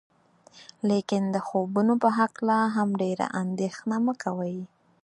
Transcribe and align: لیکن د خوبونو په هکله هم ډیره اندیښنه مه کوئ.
لیکن 0.89 1.23
د 1.35 1.37
خوبونو 1.47 1.93
په 2.03 2.09
هکله 2.17 2.57
هم 2.75 2.89
ډیره 3.01 3.25
اندیښنه 3.41 3.95
مه 4.05 4.13
کوئ. 4.23 4.57